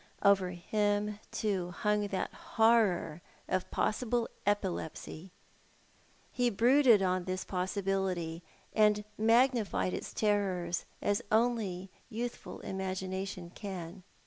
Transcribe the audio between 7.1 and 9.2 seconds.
this possibility, and